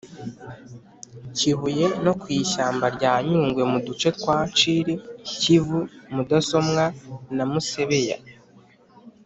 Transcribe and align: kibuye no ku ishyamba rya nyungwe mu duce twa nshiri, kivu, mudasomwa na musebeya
kibuye 1.35 1.87
no 2.05 2.13
ku 2.21 2.25
ishyamba 2.41 2.85
rya 2.95 3.13
nyungwe 3.27 3.61
mu 3.71 3.79
duce 3.85 4.07
twa 4.17 4.37
nshiri, 4.49 4.93
kivu, 5.41 5.79
mudasomwa 6.15 6.85
na 7.35 7.43
musebeya 7.51 8.17